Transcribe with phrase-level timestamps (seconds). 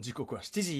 [0.00, 0.72] 時刻は7時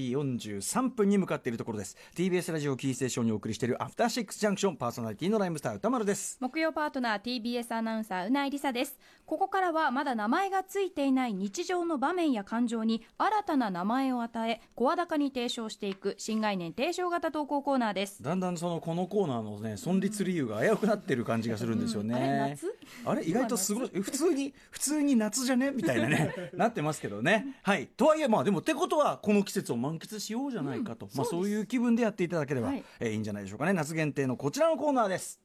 [0.56, 1.98] 43分に向かっているところです。
[2.16, 6.38] TBS ラジオキーステーションにお送りしているアフターシックスジャンクションパーソナリティのライムスター歌丸です。
[6.40, 8.96] 木曜パートナー TBS アナウンサーうないりさです。
[9.26, 18.22] ここからはまだ名前がついていない日常の場面や感情に新たな名前を与え声高に提唱していく新概念提唱型投稿コーナーです。
[18.22, 22.74] だんだんそのこのコーナーのね存立理由が危うくなってる感じがするんですよね、う んあれ夏？
[23.04, 25.70] あれ意外とすごい普通に普通に夏じゃね？
[25.70, 27.58] みたいなね なってますけどね。
[27.62, 32.84] はいとはいえまあでもってことはこの季節を満喫しようじゃないかと、まあそういう気分でやっていただければ、はい。
[33.00, 33.72] えーいいんじゃないでしょうかね。
[33.72, 35.40] 夏限定のこちらのコーナーです。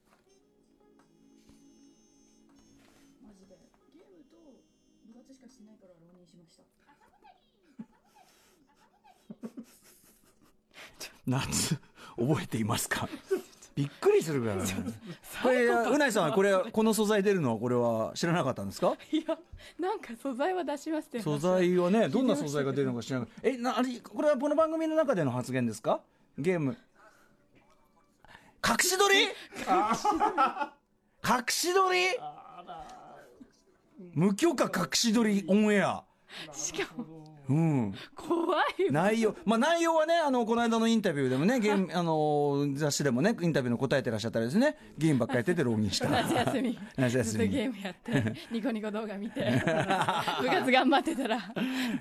[11.25, 11.77] 夏
[12.17, 13.07] 覚えていますか？
[13.79, 14.63] びっくりするからね。
[15.41, 18.97] これうないさんはこれこの素材出るのはこれは知らなかったんですか？
[19.09, 19.37] いや
[19.79, 26.01] なんか素材は出しましたよ素材はね どんな素材が出るのか知らないえなあれこれはこの番組の中での発言ですか？
[26.37, 26.77] ゲーム。
[28.67, 29.15] 隠し撮り？
[29.21, 29.29] 隠
[31.47, 31.99] し撮り。
[34.13, 36.03] 無許可隠し撮りオンエア。
[36.51, 37.93] しかもうん。
[38.15, 38.35] 怖
[38.77, 38.91] いわ。
[38.91, 46.07] 内容、まあ内容はね、あの、この間のインタビューでもね、ゲーム、 あの、雑誌でもね、インタビューの答えてらっしゃったりですね、ゲームばっかりやってて浪人した。
[46.09, 46.79] 夏休み。
[46.95, 47.43] 夏休み。
[47.43, 49.41] ずっとゲームやって ニコニコ動画見て
[50.41, 51.39] 部活頑張ってたら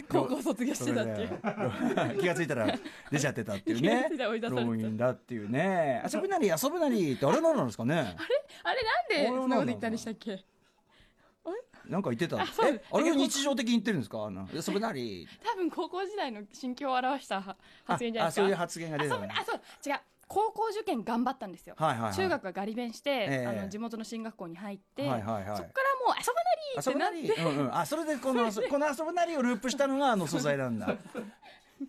[0.08, 2.20] 高校卒業してたっていう。
[2.20, 2.78] 気がついたら
[3.10, 4.08] 出ちゃってたっていうね。
[4.50, 6.02] 浪人だっていうね。
[6.12, 7.94] 遊ぶなり遊ぶなりってあれ何なんですかね。
[8.62, 8.72] あ
[9.16, 10.44] れなんでそんなこと言ったんでしたっけ？
[11.88, 14.24] なんか言ってたえあれを日常的に言ってるんですか？
[14.24, 15.26] あの遊ぶなり。
[15.42, 18.42] 多分高校時代の心境を表した発あ言じゃないですか。
[18.42, 19.60] あそういう発言が出たあそうのあそう。
[19.88, 20.00] 違う。
[20.28, 22.14] 高校受験頑張ったんですよ、はいはいはい。
[22.14, 23.46] 中学はガリ勉して、ええ。
[23.46, 25.56] あの地元の進学校に入って、はいはいはい。
[25.56, 30.94] そこからもう遊ぶなり遊ぶなり、うんうん、あそれでこの遊 この遊ぶなりをループしたのがあの素材なんだ。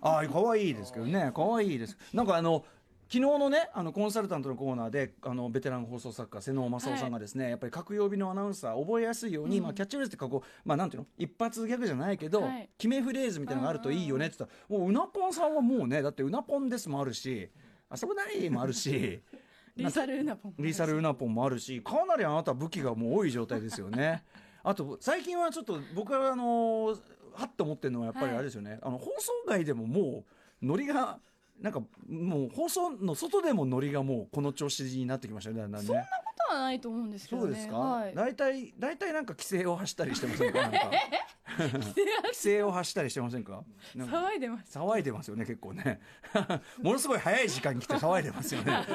[0.01, 1.31] あ可愛いですけどね。
[1.35, 1.97] 可愛いです。
[2.13, 2.63] なんかあの
[3.11, 11.07] 昨日のねあのコンサルタントのコーナーであのベテラン放送作家瀬能正夫さんがですね、やっぱり各曜日のアナウンサー覚えやすいように、まあ、キャッチフレーズってかこう、まあ、なんていうの？
[11.17, 12.69] 一発ギャグじゃないけど、はい。
[12.77, 14.55] 決めフレーズみたいなのがあるといいよねって言った。
[14.71, 17.49] ら、もううなぽんさんはもうねだってうなぽんですもあるし
[17.91, 19.21] 遊ぶなりもあるし
[19.75, 24.23] リーサルウナポンリーサルウナポンもあるしかなりあなた武器がもう多い状態ですよね。
[24.61, 26.95] あと最近はちょっと僕はあの
[27.33, 30.25] はっと思ってるのはやっぱりあれですよね、あの放送外でもも
[30.61, 31.19] うノリが
[31.61, 35.87] なんかもう放送の外でもノリがもうこの調子になってきましたねだんだんね。
[35.87, 36.07] そんなこ
[36.49, 37.47] とはないと思うんですけどね。
[37.47, 40.61] そうですか、はい、大体大体なんか規制を走ったりしてませんか？
[40.61, 40.77] なんか
[41.59, 43.63] 規制を走ったりしてませんか？
[43.95, 44.77] 騒いでます。
[44.77, 45.99] 騒いでますよね結構ね。
[46.81, 48.71] ものすごい早い時間に来て騒いでますよね。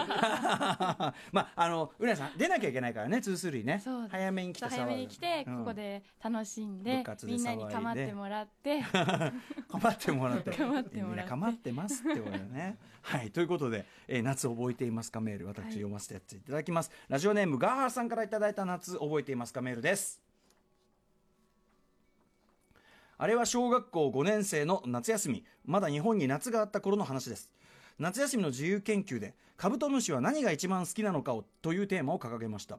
[1.32, 3.80] まああのうなさん出なきゃいけないからね2-3ね。
[3.82, 4.12] そうです。
[4.12, 5.58] 早めに来て騒い早めに来て、うん。
[5.58, 8.82] ここで楽しんでみんなに構ってもらって。
[9.68, 10.50] 構ってもらって。
[10.52, 11.00] 構ってもらって。
[11.00, 12.78] みんな構ってますってことね。
[13.02, 15.20] はいということで、えー夏覚えていますか？
[15.20, 19.60] メール私読ませてやっていただきます、ラジオネームガーハーさんからいただいた夏覚えていますか？
[19.60, 20.22] メールです
[23.16, 25.44] あれは小学校5年生の夏休み。
[25.64, 27.50] まだ日本に夏があった頃の話です。
[27.98, 32.78] 夏休みの自由研究でカブトムシは何が一番好きなのかをというテーマを掲げました。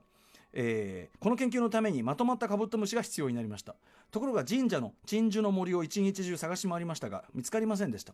[0.55, 3.75] えーこの研究のためにまとまったカブトムシが必要になりました。
[4.11, 8.13] ところが神社の鎮守の森を一日中探し回りましたが見つかりませんでした。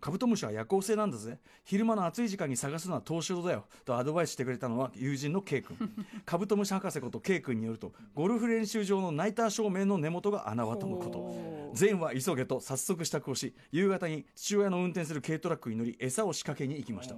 [0.00, 1.38] カブトムシは夜行性なんだぜ。
[1.64, 3.66] 昼間の暑い時間に探すのは投資だよ。
[3.84, 5.76] とアドバイスしてくれたのは友人の K 君。
[6.24, 11.72] カブトムシ博士こと K 君によるとゴルフ練習場のナイター照明の根元が穴場とのこと。
[11.74, 17.16] 善は急げと早速支度をし夕方に父親の運転する軽トラックに乗り餌を仕掛けに行きました。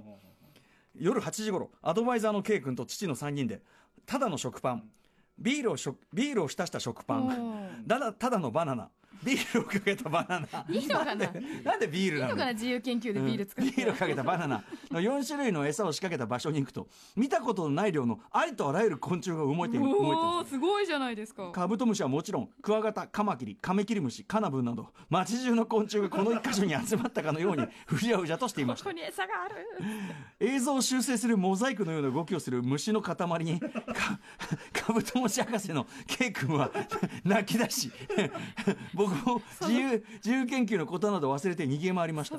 [0.97, 3.61] 夜8時頃アドバイザーの K 君と父の3人で
[4.05, 4.89] ただの食パン。
[5.37, 8.89] ビールをしょビールを浸した食パおンだだただのバナナ
[9.25, 10.65] ビールをかけたバナナ。
[10.69, 12.31] いいのかななんでビールなの？
[12.33, 12.53] のかな？
[12.53, 14.63] 自由研究でビール使って、ビールをかけたバナナ。
[14.91, 21.49] の4種類の餌を仕掛けた場所に行くと見たことのない量のありとあらゆる昆虫が動いているおまおすごいじゃないですか。
[21.51, 28.85] カブトムシはもちろんクワガタカマキリカメキリムシカナブンなど街中の昆虫がこの一箇所に集まったかのようにうじゃうじゃとしていました。
[28.85, 29.55] ここに餌がある。
[30.39, 33.15] 映像を修正するモザイクのような動きをする虫の塊
[33.45, 33.67] にか
[34.73, 36.69] カブトムシ博士の K 君は
[37.23, 37.91] 泣き出し
[38.93, 42.37] 僕も自由自由研究のことなど忘れて逃げ回りました。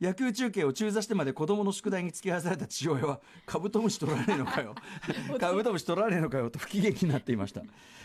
[0.00, 4.74] 野球中継を中座してまで子供の宿題に付き合わされた父親はカブトムシ取られねえのかよ。
[5.40, 7.62] カブトムシ取られねえのかよと不機嫌になっていました。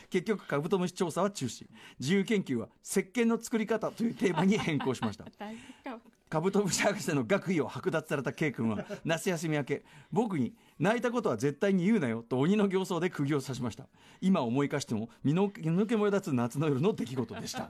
[0.10, 1.66] 結局カブトムシ調査は中止。
[2.00, 5.26] 自由研究は石鹸の作り方というテーマに変更しました。
[5.38, 6.00] 大変か
[6.34, 13.86] カブトムシ博士の学位を剥奪された K 君は夏休み明け僕に泣いたことは絶対に言うなよと鬼の形相で釘を刺しました。
[14.20, 17.70] 今思い返しても身の毛もよだつ夏の夜の出来事でした。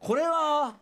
[0.00, 0.74] これは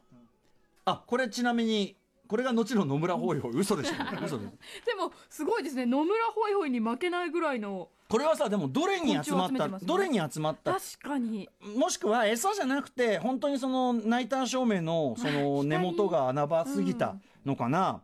[0.87, 1.98] あこれちなみに
[2.29, 3.59] これが後の野村ホイホイ。
[3.59, 3.93] 嘘でしょ。
[4.25, 5.87] 嘘ですでもすごいですね。
[5.87, 9.79] 野村ホイホイに負けないぐらいのこれはさでもどれに集まった、ね。
[9.83, 10.73] どれに集まった？
[10.75, 11.49] 確かに。
[11.77, 18.03] もしくは餌じゃなくて本当にそのナイター照明のその根元が穴場すぎたのかな、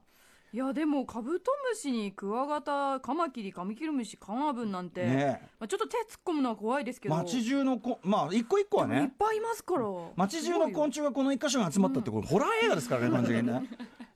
[0.52, 7.14] いやでもカブトムシにクワガタカマキリカミキリムシカナブンなんて、ねまあ、ちょっと手突っ込むのは怖いですけど。
[7.16, 9.86] 街中のこまあ一個一個はでもいっねぱいいますから。
[10.16, 13.62] 街中の昆虫がこの一箇所に集まったってこれホラー映画ですからね完全にね。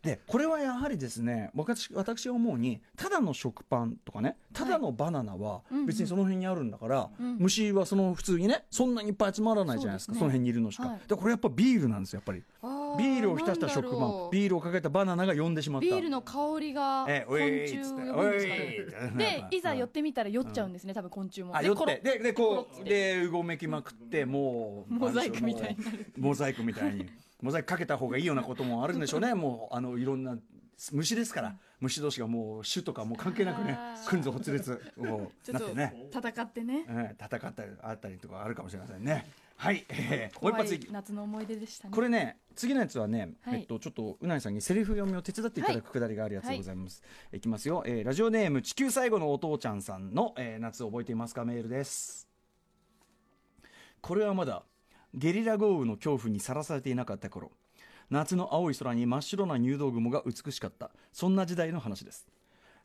[0.02, 5.86] でこれはやはりですね私私が思うにただの食パンとかねただのバナナはうんうん。
[5.86, 7.36] 別にその辺にあるんだから、うん。
[7.38, 10.20] 虫はその普通にねそんなにいっぱい集まらないじゃないですかそ,、ね。
[10.22, 11.00] の辺にいるのしか、はい。
[11.08, 12.42] でこれやっぱビールなんですよやっぱり。
[12.98, 15.86] ビールを浸した食パンビールをかけたバナナが呼んでしまった。
[15.86, 19.48] ビールの香りがえ昆虫を呼ぶんですかね。
[19.50, 21.56] でいざ寄ってみたら酔っちゃうんですね多分昆虫も。
[21.56, 22.00] あ酔って。
[22.02, 25.84] ででこうでうごめきまくってもうモザイクみたいに
[26.16, 27.08] モザイクみたいに
[27.40, 29.34] モザイクかけた方がいいようなこともあるんでしょうね。
[29.34, 30.36] もうあのいろんな
[30.92, 31.54] 虫ですから。
[31.80, 36.84] 虫同士がもう種とかもう関係なくねくんぞほつれつもうちょっとなってね、戦ってね。
[36.88, 39.30] ええ戦ったりあったりとかあるかもしれませんね。
[39.54, 41.94] はい、えー、もう夏の思い出でしたね。
[41.94, 43.60] これね次のやつはね、はい。
[43.60, 47.00] えっとちょっとうなぎさんにセリフ読みを手伝っていただくくだりがあるやつでございます、
[47.32, 51.44] い、きますよ、えーラジオネーム地球最後のお父ちゃんさんの、えー夏を覚えていますか？
[51.44, 52.28] メールです。
[54.00, 54.64] これはまだ
[55.14, 57.50] ゲリラ豪雨の恐怖にさらされていなかった頃
[58.10, 60.90] 夏の青い空に真っ白な入道雲が美しかった。
[61.12, 62.26] そんな時代の話です。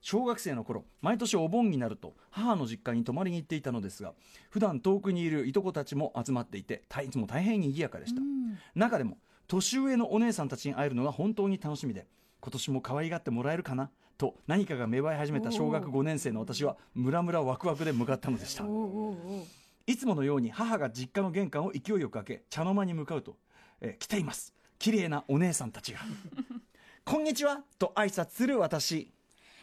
[0.01, 4.13] 小学生の頃毎年お盆になると母の実家に泊まりに行っていたのですが
[4.49, 8.57] 普段遠くにいるいとこたちも集まっていていつも大変に賑やかでした、うん。
[8.75, 9.17] 中でも
[9.47, 12.05] 年上のお姉さんたちに会えるのが本当に楽しみで
[12.41, 18.65] 今年も可愛がってもらえるかなと何かが芽生え始めた小学5年生の私はムラムラワクワクで向かったのでした。
[18.65, 19.11] おうおうお
[19.43, 23.35] ういつものように母が実家の玄関を勢いよく開け茶の間に向かうと、
[23.81, 24.53] えー来ています。
[24.80, 26.00] 綺麗なお姉さんたちが。
[27.06, 29.12] こんにちはと挨拶する私。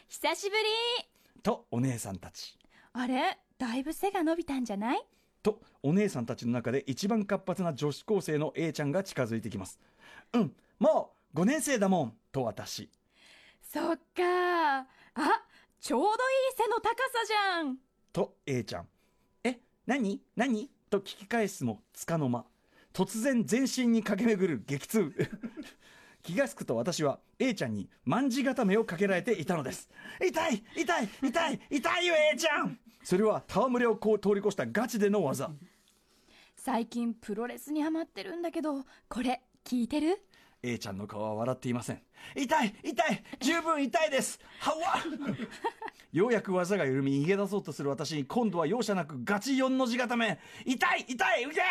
[0.08, 0.62] 久しぶり。
[1.42, 2.58] とお姉さんたち。
[2.92, 5.02] あれだいぶ背が伸びたんじゃない？
[5.42, 9.80] とお姉さんたちの中で一番活発な女子高生の A ちゃんが近づいてきます。
[10.34, 12.90] うんもう5年生だもんと私。
[13.62, 14.80] そっか。
[14.80, 14.86] あ
[15.80, 16.16] ちょうどいい
[16.58, 17.78] 背の高さじゃん。
[18.12, 18.82] と A ちゃん。
[18.82, 18.88] え
[19.86, 20.20] 何？
[20.36, 20.70] 何？
[20.90, 22.44] と聞き返すもつかの間。
[22.92, 25.12] 突然全身に駆け巡る激痛。
[26.22, 29.88] 気がつくと私は A ちゃんに卍固めをかけられていたのです。
[30.20, 30.62] 痛い！
[30.76, 31.08] 痛い！
[31.22, 31.60] 痛い！
[31.70, 32.78] 痛いよ A ちゃん！
[33.02, 35.50] それは戯れをこう通り越したガチでの技。
[36.56, 40.22] 最近プロレスにハマってるんだけどこれ聞いてる？
[40.62, 42.02] A ちゃんの顔は笑っていません。
[42.36, 44.38] 痛い痛い十分痛いです。
[44.58, 44.72] は。
[44.74, 45.02] わ
[46.12, 50.38] ようやく技が緩み逃げ出そうとする私に今度は容赦なくガチ4の字固め。
[50.66, 51.64] 痛い痛いうげー。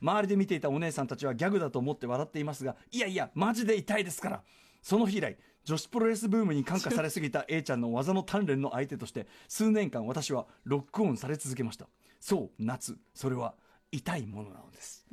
[0.00, 4.42] 周りで見ていたお姉さんたちはギャグだと思って笑っていますがいやいやマジで痛いですから。
[4.82, 11.88] その日以来女子プロレスブームに感化されすぎた A ちゃんの技の鍛錬の相手として数年間私はロックオンされ続けました。
[12.20, 12.96] そう夏。
[13.14, 13.56] それは
[13.92, 15.06] 痛いものなのです。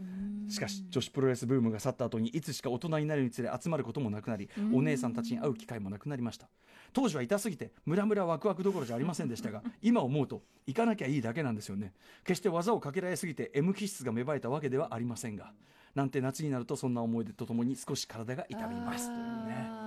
[0.50, 6.50] しかし女子プロレスブームが去った後にいつしか大人になるにつれ集まることもなくなりお姉さんたちに会う機会もなくなりました。
[6.92, 11.94] 当時は痛すぎてムラムラワクワクどころじゃありませんでしたが 今思うと行かなきゃいいだけなんですよね。
[12.24, 15.54] 決して技をかけられすぎて M 気質が芽生えたわけではありませんが
[15.96, 19.83] なんて夏になるとそんな思い出とともに少し体が痛みますというね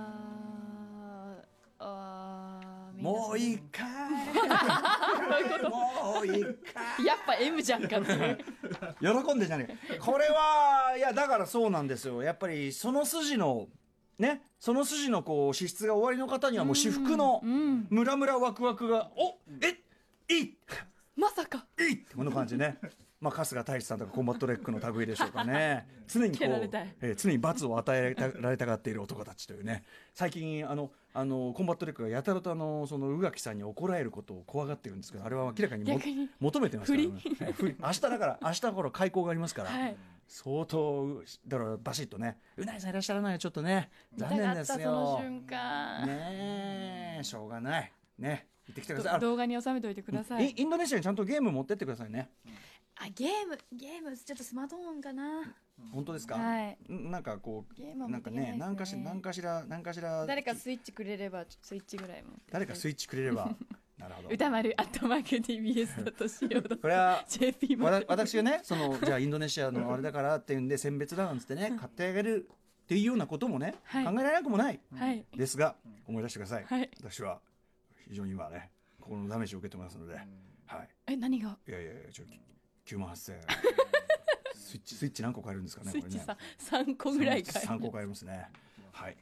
[2.97, 3.87] もういいかい。
[5.69, 6.49] もういいか
[6.99, 7.05] い。
[7.05, 8.37] やっぱ M じゃんかって。
[8.99, 12.23] 喜んでじゃねえこれはいやだからそうなんですよ。
[12.23, 13.67] やっぱりその筋の
[14.17, 17.87] ねその筋のこう資質がおありの方にはもう至福のうん。
[17.89, 20.57] ムラムラワクワクがおえいい。
[21.15, 21.65] まさか。
[21.79, 21.93] いい。
[21.93, 22.77] ってこの感じね。
[23.19, 25.87] まあ春日太一さんとかコンバットレックの類でしょうかね。
[26.07, 26.47] 常にこう
[27.01, 29.83] えー常に罰を与え られたがっている男たちというね。
[30.13, 35.83] 最近あのあのコンバットレックがやたらとあのその宇垣さんに怒られることを怖がってるんですけどあれは明らかに
[36.39, 37.11] 求めてますからね。
[37.79, 39.97] 明日だから明日頃開校がありますから、はい。
[40.27, 47.91] 相当だからバシッとねうなぎさんいらっしゃらないよちょっとね残念ですよ瞬間、ねえしょうがない。
[48.19, 48.47] ね。
[48.67, 49.19] 行ってきてください。
[49.19, 50.51] 動画に収めておいてください。
[50.51, 52.29] イインドネシアにちゃんとゲーム持ってってくださいね。
[52.99, 55.23] あゲームゲームちょっとスマートフォンかな
[55.91, 56.77] 本当ですか、はい。
[56.91, 60.25] んなんかこうなんかねね何かしら何かしら何かしら。
[60.25, 62.37] 誰かスイッチくれればスイッチぐらいも。
[62.51, 63.55] 誰かスイッチくれれば。
[63.97, 64.29] なるほど。
[64.29, 72.47] 歌丸アットマーク TBS.CO これは JP 私がねそのじゃあインドネシアのあれだからっていうんで 選別だなんつってね買ってあげる
[72.83, 74.05] っていうようなこともね、はい。
[74.05, 74.79] 考えられなくもない。
[74.95, 75.25] はい。
[75.35, 76.89] ですが思い出してください、はい。
[76.99, 77.41] 私は
[78.07, 80.89] 非常に今ね心のダメージを受けてますので、はい。
[81.07, 81.57] え何が？
[81.67, 82.25] いやいやいやちょ
[82.85, 83.41] 9万8000円
[84.97, 86.37] スイッチ何個変えるんですかねスイッチこれね。
[86.57, 88.47] さ3個ぐらいか3個変えますね。
[88.91, 89.15] はい。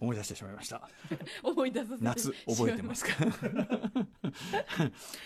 [0.00, 0.88] 思い出してしまいました。
[1.42, 3.12] 思い出さ夏覚えてますか？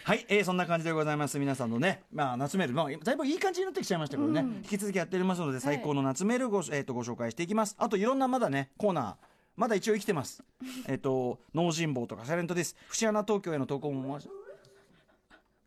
[0.04, 1.38] はい、えー、そんな感じでございます。
[1.38, 4.56] 皆さんのね、まあ、夏メール、まあ、だいぶいい感じになってきちゃいましたけどね、うん。
[4.56, 7.76] 引き続きやっておりますので最高の夏メールご,、えー、とご紹介していきます。
[7.78, 9.16] あといろんなまだねコーナー。
[9.54, 10.42] まだ一応生きてます。
[10.88, 12.74] えっと脳人坊とかサイレントです。
[12.88, 14.18] 節穴東京への投稿も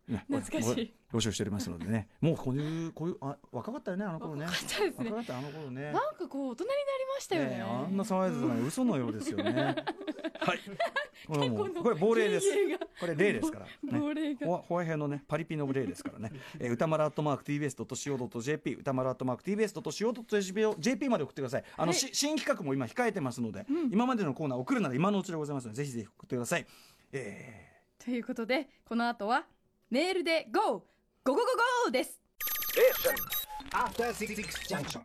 [0.07, 6.79] 懐かしいごご募集しておりますのでねもうこういうこういうあ若かったよねあの頃ね若かったですね若かったあの頃ねなんかこう大人になり
[7.15, 9.53] ましたよねねあんな騒いでたのに嘘のようですよね。
[10.45, 10.59] はい。
[11.27, 12.47] これもうこれ亡霊です。
[12.99, 13.65] これ霊ですから。
[13.65, 16.31] ね亡霊がホワホワイヘのねパリピの霊ですからね。
[16.59, 21.63] えー歌丸アットマーク TBS ドット CO ドット JP 歌丸アットマーク TBS ドット CO ドット JP まで送ってください。
[21.77, 26.67] あの、はいし新企画も今控えてますので、今までのコーナー送るなら今のうちでございますのでぜひぜひ送ってください。
[27.13, 29.47] えということでこの後は
[29.89, 30.61] メールで GO!
[31.23, 32.19] ゴゴゴゴーです
[33.71, 35.01] After Six Junction.